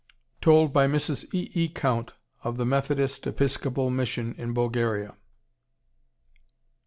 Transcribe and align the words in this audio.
(Told 0.41 0.73
by 0.73 0.87
Mrs. 0.87 1.31
E. 1.31 1.51
E. 1.53 1.69
Count 1.69 2.13
of 2.43 2.57
the 2.57 2.65
Methodist 2.65 3.27
Episcopal 3.27 3.91
Mission 3.91 4.33
in 4.35 4.51
Bulgaria.) 4.51 5.13